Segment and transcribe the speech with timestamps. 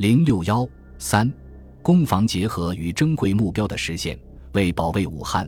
[0.00, 0.66] 零六幺
[0.98, 1.30] 三，
[1.82, 4.18] 攻防结合与珍贵目标的实现。
[4.54, 5.46] 为保卫武汉，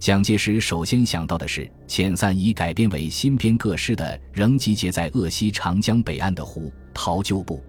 [0.00, 7.62] 蒋介石首先想到的是遣散已改编为新编各师的仍集结在鄂西长江北岸的胡陶旧部。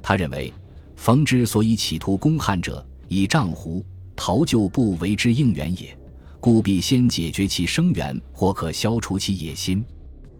[0.00, 0.52] 他认为，
[0.94, 3.84] 冯之所以企图攻汉者，以仗胡
[4.14, 5.98] 陶旧部为之应援也，
[6.38, 9.84] 故必先解决其声援，或可消除其野心。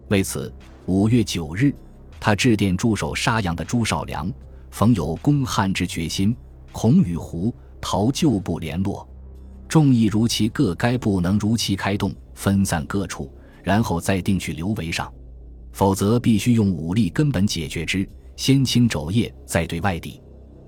[0.07, 0.49] 为此，
[0.85, 1.75] 五月九日，
[2.21, 4.31] 他致电驻守沙洋的朱绍良，
[4.75, 6.35] 逢有攻汉之决心，
[6.73, 9.07] 恐与胡陶旧部联络。
[9.69, 13.33] 众议如其各该部能如期开动，分散各处，
[13.63, 15.09] 然后再定去刘围上，
[15.71, 20.21] 否则必须用武力根本解决之，先清肘腋，再对外敌。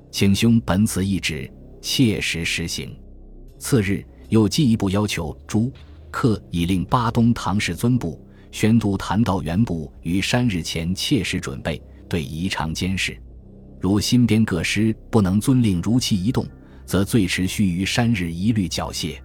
[0.09, 1.51] 请兄本此意旨，
[1.81, 2.97] 切实实行。
[3.59, 5.69] 次日，又进一步要求朱
[6.09, 13.21] 克以令巴东唐氏尊部、宣都谭道元部于山日前切实准备，对宜昌监视。
[13.79, 16.47] 如新编各师不能遵令如期移动。
[16.87, 19.17] 则最迟须于山日一律缴械，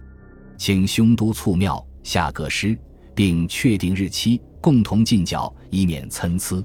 [0.57, 2.77] 请兄督促庙下各师，
[3.15, 6.61] 并确定日期，共同进剿，以免参差。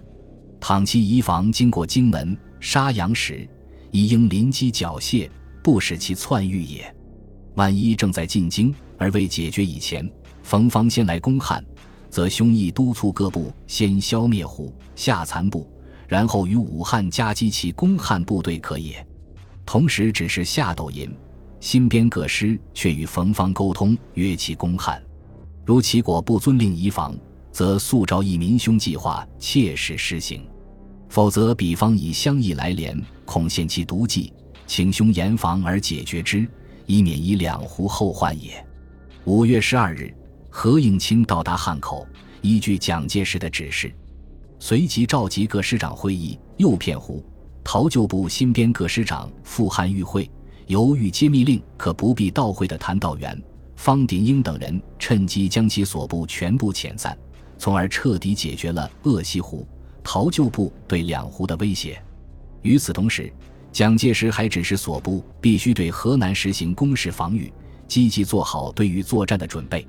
[0.59, 3.49] 倘其移防经过荆门、沙洋时，
[3.93, 5.31] 亦应临机缴械，
[5.63, 6.93] 不使其窜豫也。
[7.55, 10.11] 万一正在进京而未解决以前，
[10.43, 11.65] 冯方先来攻汉，
[12.11, 15.65] 则兄亦督促各部先消灭胡下残部，
[16.09, 19.07] 然后与武汉夹击其攻汉部队可也。
[19.65, 21.15] 同时，只是夏斗寅，
[21.61, 25.01] 新编各师却与冯方沟通，约其攻汉。
[25.67, 27.15] 如其果不遵令移防，
[27.53, 30.41] 则速召一民兄计划切实施行；
[31.11, 34.33] 否则，彼方以相议来联，恐陷其毒计，
[34.67, 36.49] 请兄严防而解决之，
[36.87, 38.65] 以免以两湖后患也。
[39.25, 40.15] 五月十二日，
[40.49, 42.07] 何应钦到达汉口，
[42.41, 43.93] 依据蒋介石的指示，
[44.61, 47.25] 随即召集各师长会议，诱骗胡。
[47.63, 50.29] 陶旧部新编各师长赴汉与会，
[50.67, 53.41] 由于揭密令可不必到会的谭道元、
[53.77, 57.17] 方鼎英等人趁机将其所部全部遣散，
[57.57, 59.67] 从而彻底解决了鄂西湖、
[60.03, 62.03] 陶旧部对两湖的威胁。
[62.63, 63.33] 与此同时，
[63.71, 67.53] 蒋介石还指示所部必须对河南实行攻势防御，
[67.87, 69.87] 积极做好对于作战的准备。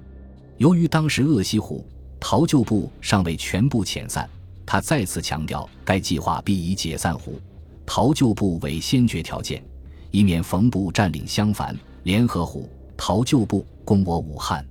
[0.57, 1.83] 由于当时鄂西湖、
[2.19, 4.29] 陶旧部尚未全部遣散，
[4.72, 7.41] 他再次强调该计划必以解散湖。
[7.88, 9.63] 陶旧部为先决条件，
[10.12, 14.63] 以免冯部占领襄樊，联合胡陶旧部攻我武汉。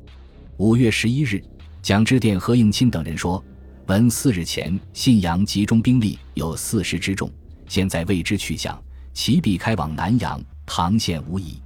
[0.57, 1.43] 五月十一日，
[1.83, 3.45] 蒋致电何应钦等人说
[3.87, 7.29] ：“闻四日前信阳集中兵力有四十之众，
[7.67, 8.81] 现在未知去向，
[9.13, 11.61] 其必开往南阳、唐县无疑。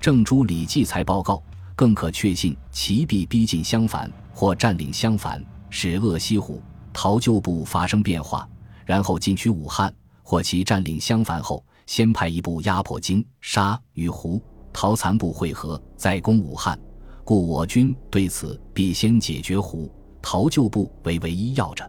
[0.00, 1.42] 郑诸李继才报告，
[1.74, 6.62] 更可确信其必逼近襄樊或占领襄樊，使鄂西虎
[6.98, 8.48] 陶旧部发生变化，
[8.86, 9.94] 然后进取武汉。”
[10.28, 14.42] 或其占领襄樊后，先派一部压迫荆沙与胡
[14.72, 16.76] 陶残部会合，再攻武汉。
[17.22, 19.88] 故我军对此必先解决胡
[20.20, 21.88] 陶旧部为唯一要着。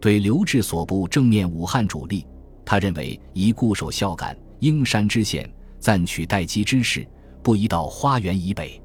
[0.00, 2.26] 对刘志所部正面武汉主力，
[2.64, 5.46] 他认为宜固守孝感、英山之险，
[5.78, 7.06] 暂取待机之势，
[7.42, 8.80] 不宜到花园以北。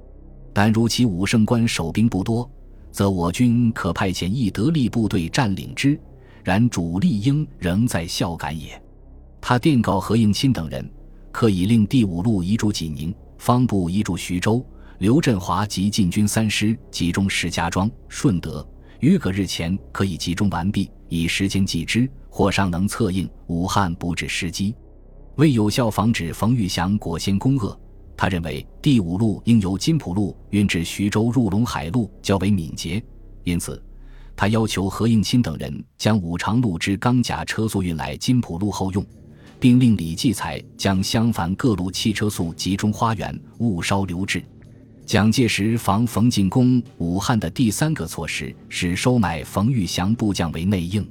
[0.51, 2.49] 但如其武胜关守兵不多，
[2.91, 5.99] 则我军可派遣一得力部队占领之。
[6.43, 8.81] 然主力应仍在孝感也。
[9.39, 10.89] 他电告何应钦等人，
[11.31, 14.65] 可以令第五路移驻济宁，方部移驻徐州，
[14.97, 18.67] 刘振华及禁军三师集中石家庄、顺德，
[18.99, 24.73] 于隔日前可以集中完毕，以时间计之，或尚能策应武汉，不致失机。
[25.35, 27.79] 为有效防止冯玉祥果先攻鄂，
[28.21, 33.03] 他认为第五路应由金浦路运至徐州入陇海路较为敏捷，
[33.43, 33.81] 因此。
[34.35, 39.03] 他要求何应钦等人将五常路之钢甲车速运来金浦路后用，
[39.59, 44.43] 并令李继才将襄樊各路汽车速集中花园，勿稍留置。
[45.03, 51.03] 蒋介石防冯进攻武汉的第三个措施是收买冯玉祥部将为内应。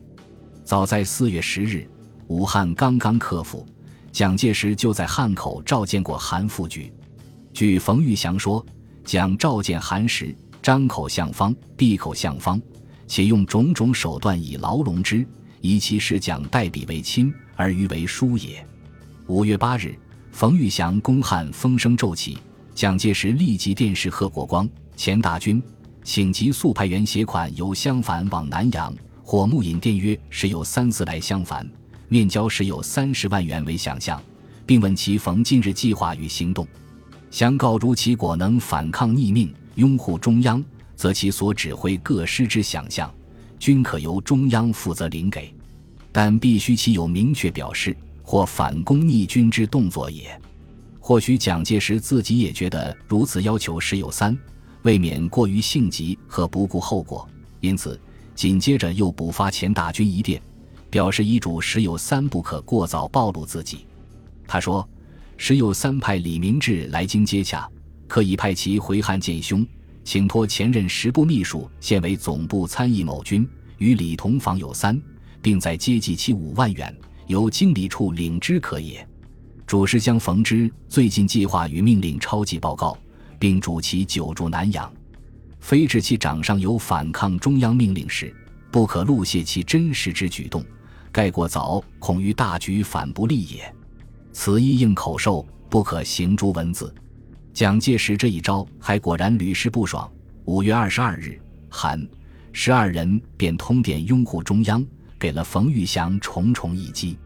[0.62, 1.84] 早在四月十日，
[2.28, 3.66] 武汉刚刚克服，
[4.12, 6.88] 蒋介石就在汉口召见过韩复榘。
[7.61, 8.65] 据冯玉祥说，
[9.05, 12.59] 蒋召见韩时，张口向方，闭口向方。
[13.07, 15.27] 且用种种手段以牢笼之，
[15.61, 18.67] 以其使蒋代笔为亲，而余为疏也。
[19.27, 19.95] 五月八日，
[20.33, 22.39] 冯玉祥攻汉风声骤起，
[22.75, 24.67] 蒋介石立即电示贺国光、
[24.97, 25.62] 钱大钧，
[26.03, 28.91] 请急速派员携款由襄樊往南阳。
[29.23, 31.71] 火木引电约时有三四来襄樊，
[32.09, 34.19] 面交时有三十万元为想象，
[34.65, 36.67] 并问其逢今日计划与行动。
[37.31, 40.62] 相告如其果能反抗逆命，拥护中央。
[40.97, 43.11] 则其所指挥各师之想象，
[43.59, 45.50] 均可由中央负责领给，
[46.12, 50.38] 但必须其有明确表示，或反攻逆军之动作也。
[50.99, 54.37] 或许蒋介石自己也觉得如此要求时有三，
[54.83, 57.26] 未免过于性急和不顾后果，
[57.61, 57.99] 因此
[58.35, 60.38] 紧接着又补发前大军一电，
[60.91, 63.87] 表示遗嘱时有三不可过早暴露自己。
[64.47, 64.87] 他说
[65.42, 67.66] ：“时有三派李明志来京接洽，
[68.06, 69.66] 可以派其回汉见兄，
[70.04, 73.48] 请托前任十部秘书现为总部参议某军，
[73.78, 75.00] 与李同访有三，
[75.40, 76.94] 并在接济其五万元，
[77.26, 79.04] 由经理处领之可也。”
[79.66, 82.94] 主事将冯之最近计划与命令抄记报告，
[83.38, 84.92] 并主其久住南阳。
[85.58, 88.31] 非至其掌上有反抗中央命令时，
[88.70, 90.62] 不可露泄其真实之举动。
[91.10, 93.75] 盖过早，恐于大局反不利也。
[94.32, 96.93] 此一应口授，不可行诸文字。
[97.53, 100.11] 蒋介石这一招还果然屡试不爽。
[100.44, 102.06] 五月二十二日，韩
[102.53, 104.85] 十二人便通电拥护中央，
[105.19, 107.19] 给了冯玉祥重重一击。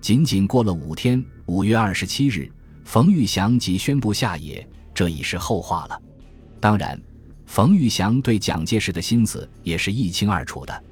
[0.00, 1.22] 仅仅过了五天。
[1.46, 2.50] 五月二十七日，
[2.84, 6.02] 冯玉祥即宣布下野，这已是后话了。
[6.58, 6.98] 当然，
[7.44, 10.84] 冯玉祥对蒋介石的心思也是一清二楚的。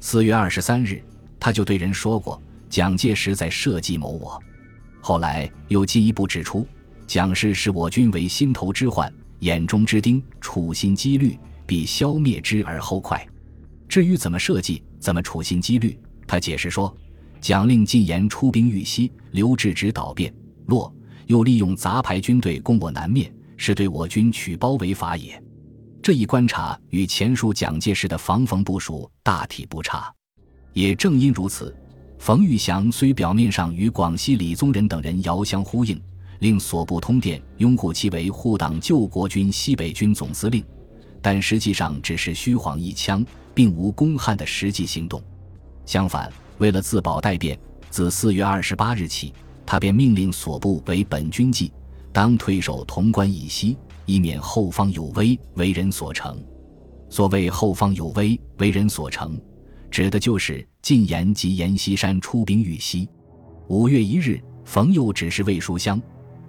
[0.00, 1.02] 四月二十三日，
[1.40, 2.38] 他就对人说过，
[2.68, 4.38] 蒋介石在设计谋我。
[5.06, 6.66] 后来又进一步指出，
[7.06, 13.22] 蒋氏视我军为心头之患、眼中之钉，处心积虑，必消灭之而后快。
[13.86, 16.96] 至于怎么设计、怎么处心积虑，他解释说。
[17.38, 20.34] 蒋令进言出兵豫西，刘志直导变
[20.68, 20.90] 洛，
[21.26, 25.38] 又利用杂牌军队攻我南面，是对我军取包围法也。
[26.02, 30.10] 这一观察与前述蒋介石的防冯部署大体不差。
[30.72, 31.76] 也正因如此，
[32.24, 36.00] 冯玉祥虽表面上与广西李宗仁等人遥相呼应，
[36.38, 40.64] 令所部通电拥护其为护党救国军西北军总司令，
[41.20, 43.22] 但实际上只是虚晃一枪，
[43.52, 45.22] 并无攻汉的实际行动。
[45.84, 46.32] 相反。
[46.56, 47.58] 为了自保待变，
[47.90, 49.34] 自四月二十八日起，
[49.66, 51.70] 他便命令所部为本军计，
[52.10, 53.76] 当退守潼关以西，
[54.06, 56.42] 以免后方有危，为人所成。
[57.10, 59.38] 所谓后方有危，为人所成，
[59.94, 63.08] 指的就是晋言及阎锡山出兵豫西。
[63.68, 66.02] 五月一日，冯佑指示魏书香，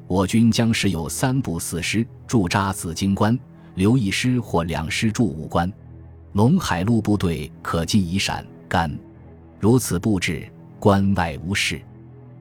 [0.07, 3.37] 我军将时有三部四师驻扎紫荆关，
[3.75, 5.71] 留一师或两师驻武关，
[6.33, 8.91] 陇海路部队可进宜陕甘。
[9.59, 11.79] 如此布置，关外无事，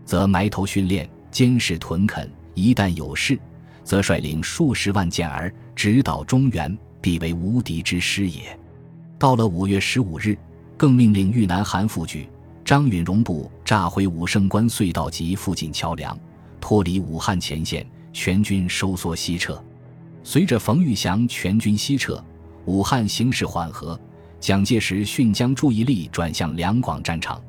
[0.07, 2.27] 则埋头训练，监视屯垦。
[2.55, 3.39] 一旦有事，
[3.83, 8.59] 则率领数十万健儿直捣中原，必为无敌之师也。
[9.19, 10.35] 到了五月十五日，
[10.77, 12.29] 更命令豫南韩复举、
[12.65, 16.19] 张允荣部炸毁武胜关隧道及附近桥梁，
[16.61, 19.63] 脱离武汉前线，全军收缩西撤。
[20.23, 22.23] 随着冯玉祥全军西撤，
[22.65, 23.99] 武汉形势缓和。
[24.41, 27.41] 蒋介石迅将注意力转向两广战场。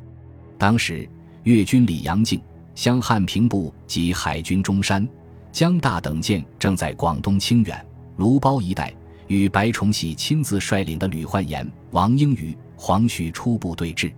[0.57, 1.09] 当时，
[1.43, 2.39] 粤军李阳敬、
[2.73, 5.05] 湘汉平部及海军中山、
[5.51, 7.85] 江大等舰正在广东清远、
[8.15, 8.93] 卢苞一带，
[9.27, 14.13] 与白崇禧亲自率领的吕焕炎、王英瑜、黄旭初步对峙。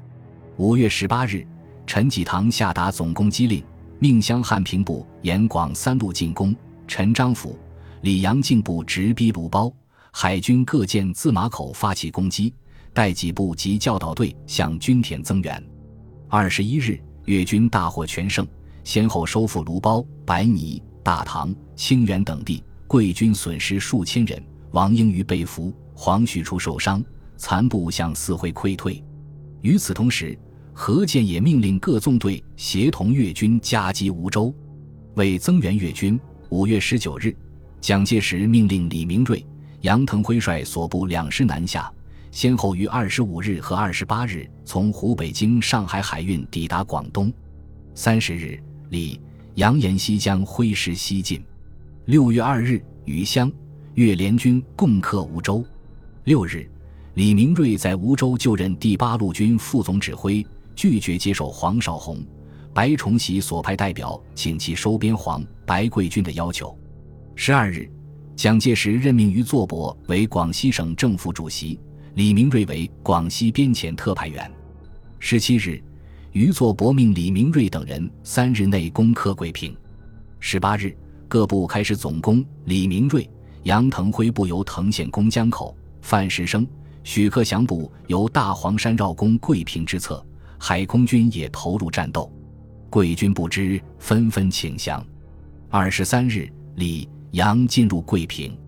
[0.58, 1.46] 五月十八日，
[1.86, 3.64] 陈济棠下达总攻击令，
[4.00, 6.56] 命湘汉平部沿广三路进攻，
[6.88, 7.58] 陈章甫、
[8.02, 9.72] 李阳敬部直逼卢苞，
[10.12, 12.54] 海军各舰自马口发起攻击。
[12.94, 15.64] 带几部及教导队向军田增援。
[16.28, 18.48] 二十一日，越军大获全胜，
[18.84, 22.64] 先后收复卢苞、白泥、大塘、清远等地。
[22.88, 27.04] 贵军损失数千人，王英瑜被俘，黄旭初受伤，
[27.38, 29.04] 残部向四会溃退。
[29.62, 30.38] 与此同时，
[30.74, 34.54] 何键也命令各纵队协同粤军夹击梧州，
[35.16, 36.20] 为增援粤军。
[36.50, 37.36] 五月十九日，
[37.82, 39.46] 蒋介石命令李明瑞、
[39.82, 41.92] 杨腾辉率所部两师南下。
[42.30, 47.34] 先后于二十五日和二十八日从湖北经上海海运抵达广东。
[47.96, 49.20] 三十日，李、
[49.56, 51.44] 杨延锡将挥师西进。
[52.06, 53.52] 六月二日，余湘、
[53.96, 55.66] 粤联军共克梧州。
[56.26, 56.70] 六日，
[57.18, 60.46] 李明瑞在梧州就任第八路军副总指挥，
[60.76, 62.24] 拒绝接受黄绍竑、
[62.76, 66.78] 白崇禧所派代表请其收编黄、白桂军的要求。
[67.34, 67.90] 十二日，
[68.36, 71.80] 蒋介石任命于作伯为广西省政府主席。
[72.14, 74.52] 李明瑞为广西边遣特派员。
[75.18, 75.84] 十七日，
[76.34, 79.76] 余作伯命李明瑞等人三日内攻克桂平。
[80.40, 80.96] 十八日，
[81.28, 82.46] 各部开始总攻。
[82.66, 83.28] 李明瑞、
[83.64, 86.68] 杨腾辉部由藤县攻江口，范石生、
[87.08, 90.22] 许克祥部由大黄山绕攻桂平之侧。
[90.60, 92.30] 海空军也投入战斗，
[92.90, 95.02] 桂军不知，纷纷请降。
[95.70, 98.60] 二十三日，李、杨进入桂平，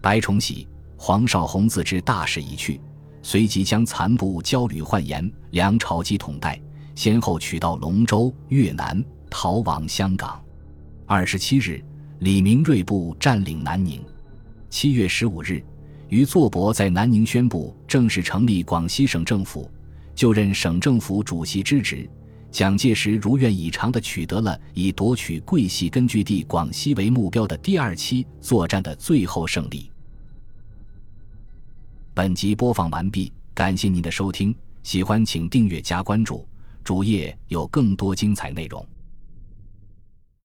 [0.00, 2.80] 白崇禧、黄绍竑自知大势已去。
[3.22, 6.60] 随即将残部交吕焕炎、梁朝基统带，
[6.94, 10.40] 先后取到龙州、越南、逃往香港。
[11.06, 11.84] 二十七日，
[12.20, 14.00] 李明瑞部占领南宁。
[14.68, 15.60] 七月十五日，
[16.10, 19.70] 于作伯在南宁宣布正式成立广西省政府，
[20.12, 22.08] 就任省政府主席之职。
[22.50, 29.88] 蒋介石如愿以偿地取得了以夺取桂系根据地广西为目标的第二期作战的最后胜利。
[32.12, 34.52] 本集播放完毕，感谢您的收听，
[34.82, 36.44] 喜欢请订阅加关注，
[36.82, 38.84] 主页有更多精彩内容。